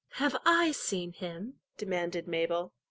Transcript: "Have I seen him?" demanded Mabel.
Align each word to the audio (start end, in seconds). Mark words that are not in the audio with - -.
"Have 0.13 0.35
I 0.47 0.71
seen 0.71 1.13
him?" 1.13 1.59
demanded 1.77 2.27
Mabel. 2.27 2.73